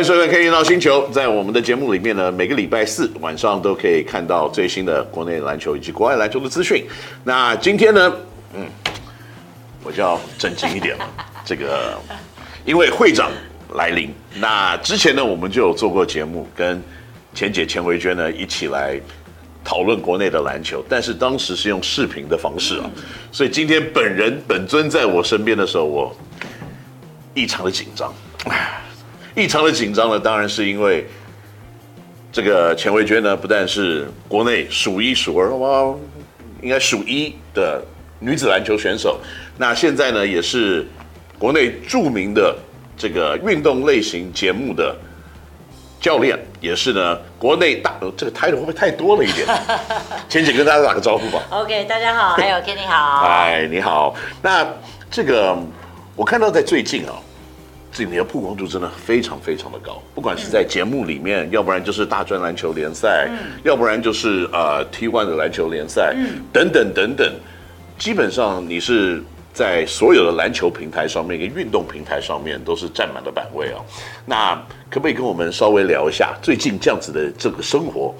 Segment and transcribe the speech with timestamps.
[0.00, 1.06] 欢迎收看《Kenny NOW 星球》。
[1.12, 6.86] 在我们的节目里面呢，每个礼拜四晚上都可以看到最新的国内篮球以及国外篮球的资讯。
[7.22, 8.10] 那今天呢，
[8.54, 8.66] 嗯，
[9.84, 11.06] 我就要正经一点了。
[11.44, 11.98] 这个
[12.64, 13.30] 因为会长
[13.74, 16.82] 来临，那之前呢，我们就有做过节目，跟
[17.34, 18.98] 钱姐钱维娟呢一起来
[19.62, 22.90] 讨论国内的篮球，但是当时是用视频的方式啊，
[23.30, 26.16] 所以今天本人本尊在我身边的时候，我
[27.34, 28.10] 异常的紧张。
[29.36, 31.06] 异常的紧张呢，当然是因为
[32.32, 35.94] 这个钱维娟呢，不但是国内数一数二，哇，
[36.60, 37.80] 应该数一的
[38.18, 39.20] 女子篮球选手，
[39.56, 40.86] 那现在呢，也是
[41.38, 42.56] 国内著名的
[42.96, 44.94] 这个运动类型节目的
[46.00, 49.46] 教练，也是呢国内大这个 title 会不会太多了一点？
[50.28, 51.40] 钱姐跟大家打个招呼吧。
[51.50, 53.20] OK，大家好，还有 Kenny 好。
[53.20, 54.14] 嗨，你好。
[54.42, 54.66] 那
[55.08, 55.56] 这个
[56.16, 57.14] 我看到在最近啊。
[57.92, 67.34] 这里面的曝光度真的非常非常的高，不管是在节目里面，嗯、要不然就是大专篮球联赛，嗯、要不然就是呃 T1 的篮球联赛，嗯、等等等等，
[67.98, 69.20] 基本上你是
[69.52, 73.82] 在所有的篮球平台上面跟运动平台上面都是占满了版位啊。
[74.24, 74.54] 那
[74.88, 78.14] 可不可以跟我们稍微聊一下最近这样子的这个生活，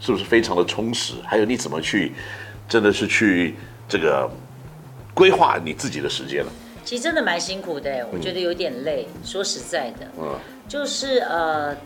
[0.00, 1.14] 是不是非常的充实？
[1.24, 2.12] 还有你怎么去，
[2.68, 3.54] 真的是去
[3.88, 4.28] 这个
[5.14, 6.50] 规划你自己的时间呢？
[6.86, 9.08] 其实真的蛮辛苦的，我觉得有点累。
[9.12, 11.76] 嗯、说实在的，嗯，就是呃，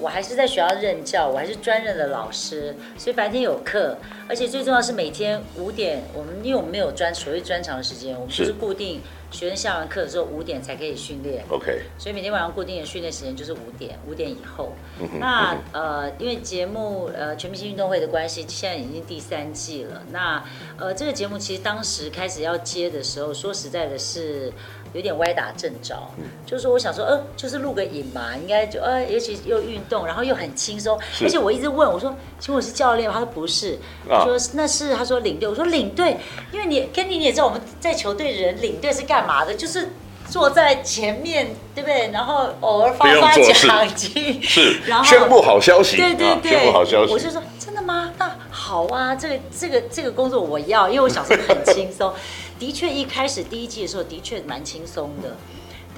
[0.00, 3.96] 我还是在学校任教，我还是专任的老师，所以白天有课，
[4.28, 9.00] 而且最重要是每天五点，我们因为我们没有专所谓专长的时间，我们就是固定。
[9.30, 14.72] 学生下完课的时候五点才可以训练，OK，所以每天晚上固定的训练时间就是五点，五点以后。
[15.20, 20.02] 那呃，因为节目呃全明星运动会的关系，现在已经第三季了。
[20.10, 20.42] 那
[20.78, 24.52] 呃，这个节目其实当时开始要接的时候，说实在的是。
[24.94, 33.12] 有点歪打正着，嗯、就是说我想说，呃，就是录个影嘛，应该就呃，尤其又运动，然后又很轻松，而且我一直问我说，请问我是教练吗？
[33.12, 33.76] 他说不是，
[34.08, 36.16] 我、说那是他说领队，我说领队，
[36.50, 39.90] 因为你跟你你也知道我们在球队的人领队是干嘛的，就是
[40.28, 42.10] 坐在前面，对不对？
[42.10, 48.12] 然后偶尔发发奖金，是， 然后宣布好消息，对对对，宣布好消息，我就说真的吗？
[48.18, 52.12] 那好啊，这个这个这个工作我要，因为我小时候很轻松。
[52.58, 55.36] 的确，一开始第一季的时候的确蛮轻松的，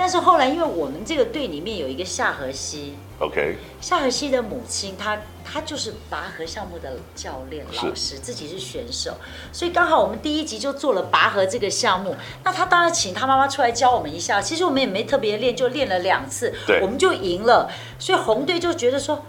[0.01, 9.19] 但是后来因为我们这个队里面有一个夏荷西，OK，夏荷西的母亲她她就是拔河项目的教练老师，自己是选手，
[9.53, 19.23] 所以刚好我们第一集就做了拔河这个项目，那他当然请他妈妈出来教我们一下，其实我们也没特别练，就练了两次，对，我们就赢了，所以红队就觉得说，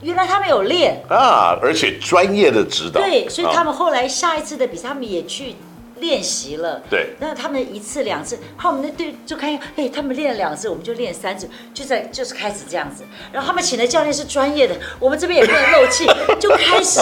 [0.00, 1.04] 原来他们有练。
[1.08, 5.54] 啊，而且专业的指导，对，所以他们后来下一次的比赛他们也去。
[6.00, 13.04] 练习了，对，那他们一次两次，好，我们的队就看，哎，他们练了两次，我们就练三次，就在就是开始这样子。
[13.32, 16.06] 然后他们请的教练是专业的，我们这边也不能漏气，
[16.40, 17.00] 就开始。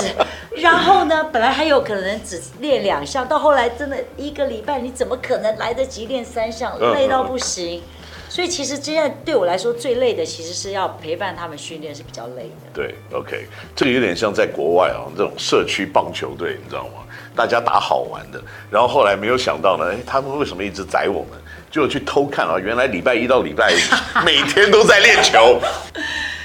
[0.57, 6.79] 然后呢，本来还有可能只练两项，到后来真的一个礼拜，你怎么可能来得及练三项？
[6.93, 7.83] 累到不行。
[8.29, 12.71] 所以其实现在对我来说最累的，其实是要陪伴他们训练是比较累的。
[12.75, 17.05] 对，OK，这个有点像在国外啊，这种社区棒球队，你知道吗？
[17.35, 21.39] 大家打好玩的，然后后来没有想到呢，哎，他们为什么一直宰我们？
[21.71, 23.79] 就去偷看啊，原来礼拜一到礼拜五
[24.25, 25.61] 每天都在练球，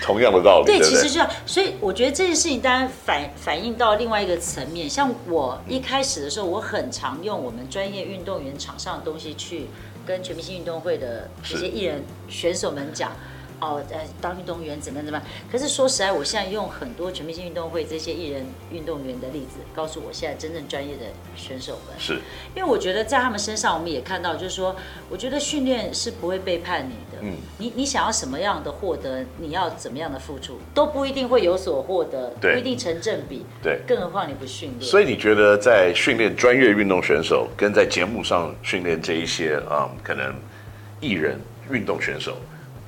[0.02, 0.66] 同样的道理。
[0.66, 1.30] 对，对对其实就这样。
[1.46, 9.68] 所以我觉得这件事情当然反反映到另外一个层面，像我一开始的时候，我很常用我们专业运动员场上的东西去。
[10.06, 13.12] 跟全明星运动会的这些艺人选手们讲，
[13.64, 15.28] 哦，呃，当运动员怎么样怎么样？
[15.52, 21.04] 可是说实在，我现在用很多全明星运动会这些艺人运动员的例子，告诉我现在真正专业的
[21.36, 22.20] 选手们，是，
[22.56, 24.76] 因为我觉得在他们身上，我们也看到，就是说，
[25.10, 27.22] 我觉得训练是不会背叛你的。
[27.22, 33.46] 嗯，你你想要什么样的获得，你要怎么样的付出，都不一定会有所获得，对不一定成正比。
[33.62, 34.82] 对，更何况你不训练。
[34.82, 40.36] 所以你觉得在训练专业运动选手，跟在节目上训练这一些啊、嗯，可能
[41.00, 41.40] 艺人
[41.72, 42.36] 运动选手，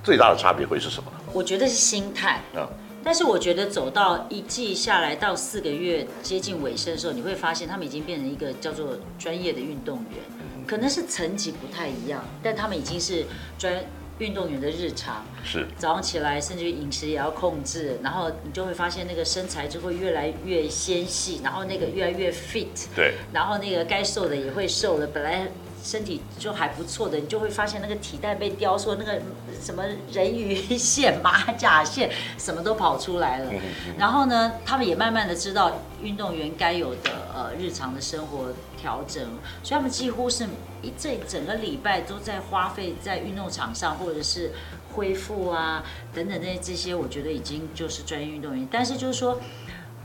[0.05, 1.11] 最大的差别会是什么？
[1.33, 2.39] 我觉得是心态。
[2.55, 2.65] 嗯，
[3.03, 10.19] 但是我觉得走到一季下来到四个月接近尾声的时候，你会发现他们已经变成一个叫做专业的运动员，
[10.67, 13.25] 可能是层级不太一样，但他们已经是
[13.57, 13.83] 专。
[14.17, 25.07] 运动员的日常是早上起来，甚至于饮食也要控制，然后你就会发现那个身材就会越来越纤细，然后那个越来越 fit，对，然后那个该瘦的也会瘦了。
[25.07, 25.49] 本来
[25.85, 29.21] 身体就还不错的，你就会发现那个体带被雕塑，那个
[29.61, 32.09] 什么人鱼线、马甲线，
[32.39, 33.51] 什么都跑出来了。
[33.95, 39.23] 然后呢，他们也慢慢的知道运动员该有的呃日常的生活调整，
[39.61, 40.47] 所以他们几乎是
[40.81, 44.53] 一这整个礼拜都在花费在运动场上，或者是
[44.95, 45.83] 恢复啊
[46.15, 48.67] 等等那这些，我觉得已经就是专业运动员。
[48.71, 49.39] 但是就是说。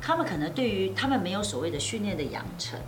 [0.00, 2.78] 他们可能对于他们没有所谓的训练的养成，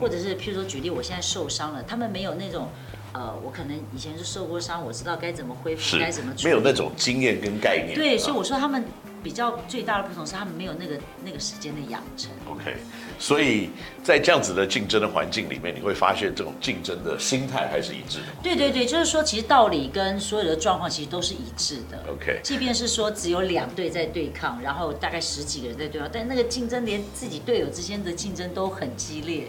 [0.00, 2.68] 或者是譬如说举例，我现在受伤了，他们没有那种，
[3.12, 7.94] 呃，我可能以前是受过伤，我知道该怎么恢复，该怎么，没有那种经验跟概念。
[7.94, 8.84] 对，所以我说他们。
[9.26, 12.30] 比较最大的不同是他们没有那个那个时间的养成。
[12.48, 12.76] OK，
[13.18, 13.70] 所以
[14.04, 18.26] 在这样子的竞争的环境里面，你会发现这种竞争的心态还是一致的。
[18.40, 21.98] 对对对，就是说其实道理跟所有的状况其实都是一致的。
[22.08, 29.48] OK，即便是说只有两队在对抗，然后大概十几个人在对抗，但那个竞争连自己队友之间的竞争都很激烈。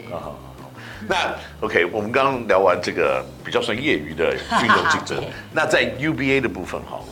[1.07, 4.33] 那 OK，我们刚刚聊完这个比较算业余的
[4.63, 7.05] 运动竞争， 那在 UBA 的部分好了，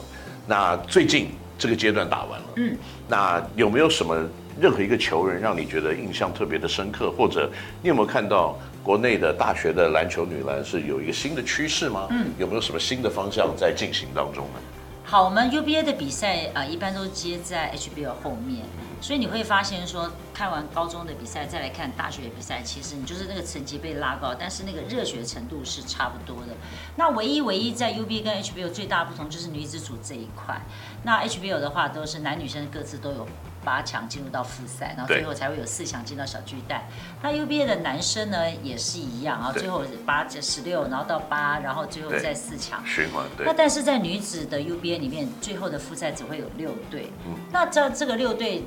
[0.47, 1.29] 那最近。
[1.57, 4.15] 这个阶段打完了，嗯，那有没有什么
[4.59, 7.11] 任何一个球员让你觉得印象特别的深刻？
[7.11, 7.49] 或者
[7.81, 12.07] 你有没有看到国内的大学的篮球女篮是有一个新的趋势吗？
[12.11, 14.59] 嗯，有没有什么新的方向在进行当中呢？
[15.07, 18.65] 好，我们 UBA 的比赛啊、一般都接在 HBO 后面。
[18.99, 26.53] 所以你会发现说，看完高中的比赛再来看大学的比赛，其实你就是那个成绩被拉高，但是那个热血程度是差不多的。
[26.95, 30.59] 那唯一唯一在 UBA 跟 HBO 最大不同就是女子组这一块。
[31.03, 33.27] 那 HBO 的话都是男女生各自都有
[33.65, 36.87] 八强进入到复赛，然后最后才会有四强进到小巨蛋。
[37.21, 43.25] 那 UBA 的男生呢也是一样啊，最后八十六，然后到八，然后最后再四强循环。
[43.39, 47.11] 那但是在女子的 UBA 里面，最后的复赛只会有六队。
[47.51, 48.63] 那这这个六队。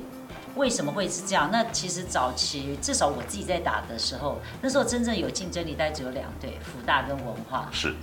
[0.55, 1.47] 为什么会是这样？
[1.51, 7.69] 那其实早期至少我自己在打的时候，那时候真正有竞争力，大概只有两队，福大跟文化。
[7.71, 7.95] 是。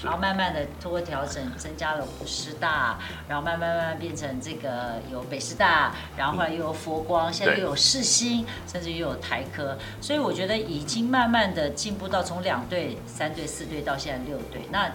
[0.00, 2.98] 是然后慢慢的通过调整，增加了五师大，
[3.28, 9.76] 然后慢慢慢慢变成这个有北师大，然后后来又有佛光，嗯、现在又有世新，甚至又有台科。
[10.00, 14.62] 所以我觉得已经慢慢的进步到从两队、三队、四队到现在六队。
[14.70, 14.88] 那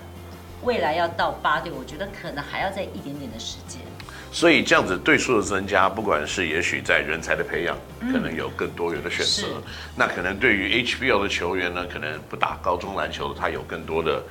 [0.62, 3.82] 未来要到八队，我觉得可能还要再一点点的时间。
[4.32, 7.78] 所以这样子队数的增加，不管是也许在人才的培养，
[8.12, 9.58] 可能有更多元的选择。
[9.58, 9.64] 嗯、
[9.98, 14.24] 那可能对于 HBL 的球员呢，可能不打高中篮球，他有更多的。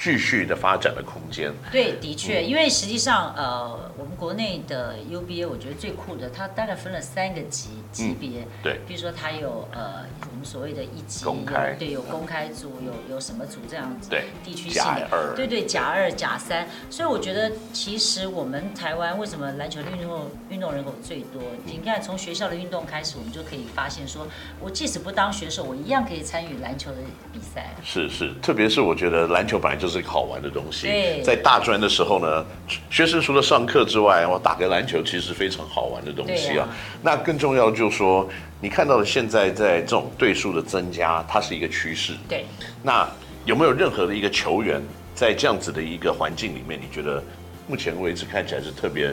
[0.00, 1.52] 继续的发展的空间。
[1.70, 8.46] 对，的确，因为实际上，呃，我们国内的 UBA，我觉得最酷的，它大概分了三个级级别。
[8.62, 8.80] 对。
[8.88, 14.08] 比如说，它有呃，我们所谓的一级，公开，对，有公开组，有有什么组这样子。
[14.08, 14.24] 对。
[14.42, 14.82] 地区性。
[14.82, 15.34] 的二。
[15.36, 16.66] 对对，甲二、甲三。
[16.88, 21.42] 所以我觉得，其实我们台湾为什么篮球的运动运动人口最多？
[21.66, 24.26] 你看，从学校的运动开始，我们就可以发现说，
[24.60, 26.96] 我即使不当选手，我一样可以参与篮球的
[27.34, 27.74] 比赛。
[27.84, 29.89] 是是，特别是我觉得篮球本来就是。
[29.90, 30.88] 是一个好玩的东西，
[31.22, 32.46] 在大专的时候呢，
[32.88, 36.68] 学生除了上课之外，我打个篮球其实非常好玩的东西啊。
[37.02, 38.26] 那更重要的就是说，
[38.60, 42.14] 你看到的现在在这种对数的增加，它是一个趋势。
[42.28, 42.46] 对。
[42.82, 43.06] 那
[43.44, 44.80] 有没有任何的一个球员
[45.14, 47.22] 在这样子的一个环境里面，你觉得
[47.66, 49.12] 目前为止看起来是特别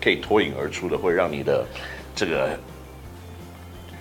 [0.00, 1.64] 可以脱颖而出的，会让你的
[2.14, 2.50] 这个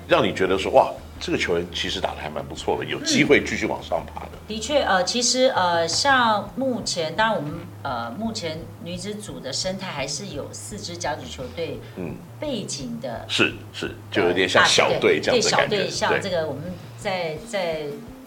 [0.07, 0.91] 让你觉得说哇？
[1.21, 4.31] 这个球员其实打得还蛮不错的，有机会继续往上爬的。
[4.33, 7.53] 嗯、的确，呃，其实呃，像目前，当然我们
[7.83, 15.77] 呃，目前女子组的生态还是有四支甲组球队，嗯，背景的，是是，就有点像小队这样子的感觉。
[15.77, 16.63] 对，小队像这个我们
[16.97, 17.83] 在在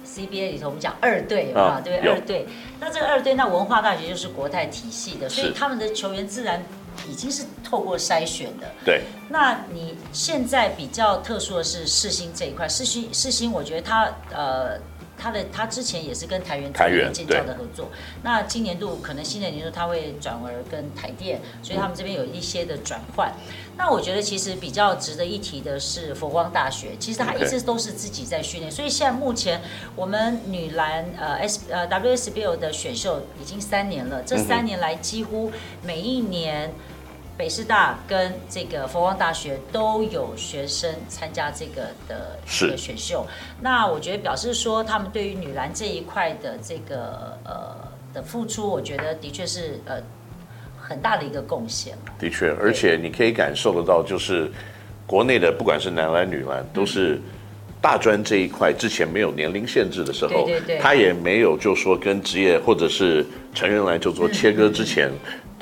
[0.07, 2.47] CBA 里头，我们讲二队啊，对，二队。
[2.79, 6.63] 那这个二队，那文化大学就是国泰体系的，所以他们的球员自然。
[7.09, 8.67] 已经是透过筛选的。
[8.85, 9.03] 对。
[9.29, 14.79] 那你现在比较特殊的是世新这一块，世新世新，我觉得他呃。
[15.17, 17.89] 他的他之前也是跟台元台元建教的合作，
[18.25, 23.33] 那今年度可能新的年度他会转而跟台电，所以他们这边有一些的转换。
[23.47, 29.63] 嗯、那我觉得其实比较值得一提的是佛光大学，其实他一直都是自己在训练，所以现在目前
[29.95, 35.53] 我们女篮呃 S 呃 WSBL 的选秀已经三年了，这三年来几乎
[35.85, 36.75] 每一年。
[37.37, 43.27] 北师大跟这个佛光大学都有学生参加这个的这个选秀，
[43.61, 47.75] 那我觉得表示说他们对于女篮这一块的这个呃
[48.13, 49.97] 的付出，我觉得的确是呃
[50.79, 51.97] 很大的一个贡献。
[52.21, 54.49] 的确，而且你可以感受得到，就是
[55.05, 57.21] 国内的不管是男篮女篮，都是
[57.81, 65.11] 大专这一块之前没有年龄限制的时候，对对对，他也没有就说跟职业或者是成人来就做切割之前。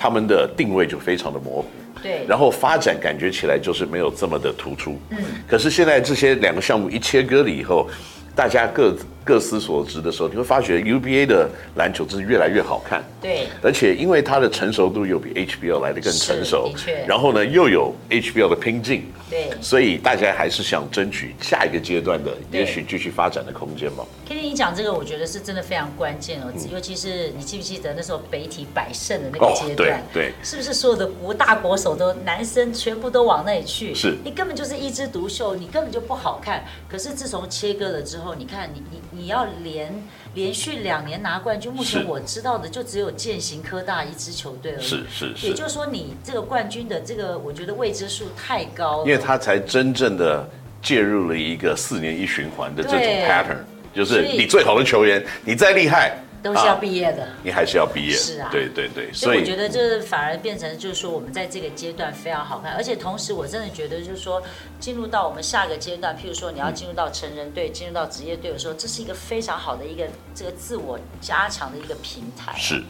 [0.02, 1.66] 他们的定位就非常的模糊，
[2.02, 7.88] 对，然后发展感觉起来就是没有这么的突出，嗯，可是现在这些两个项目一切割了以后，
[8.34, 13.00] 大家各各司所职的时候，你会发觉 UBA 的篮球真是越来越好看。
[13.20, 16.72] 对，而且因为它的成熟度又比 HBL 来的更成熟。
[17.06, 24.04] 然后呢，又有 HBL 的拼劲，对，所以大家还是想争取下一个阶段的，也许继续发展的空间嘛。
[24.52, 29.98] 你讲这个，我觉得是真的非常关键哦，尤其是你记不记得那时候北体百胜的那个阶段？
[29.98, 33.94] 哦、对，对是不是所有的国大国手都男生全部都往那里去？
[33.94, 36.64] 是，你根本就是一枝独秀，你根本就不好看。
[36.86, 39.90] 可是自从切割了之后，你看你你你要连
[40.34, 44.82] 连续两年拿冠军，目前我知道的就只有践行科大一支球队而已。
[44.82, 45.46] 是是是。
[45.46, 49.06] 也就是说，你这个冠军的这个，我觉得未知数太高了。
[49.06, 50.46] 因为他才真正的
[50.82, 53.56] 介入了一个四年一循环的这种 pattern，
[53.94, 56.16] 就是你最好的球员，你再厉害。
[56.42, 58.12] 都是要毕业的，啊，你还是要毕业。
[58.16, 64.42] 是啊，对对对，所以我觉得这反而变成就是说，我们在这个阶段非常好看，而且同时我真的觉得就是说，
[64.80, 72.52] 进入到我们下个阶段，譬如说你要进入到成人队，进入到职业队的时候，这是一个非常好的一个这个自我加强的一个平台。
[72.58, 72.82] 是。